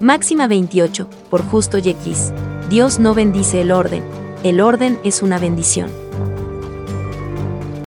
Máxima 0.00 0.46
28, 0.46 1.08
por 1.28 1.42
justo 1.42 1.76
Yekis. 1.76 2.32
Dios 2.70 3.00
no 3.00 3.14
bendice 3.14 3.60
el 3.60 3.72
orden, 3.72 4.04
el 4.44 4.60
orden 4.60 5.00
es 5.02 5.22
una 5.22 5.40
bendición. 5.40 5.90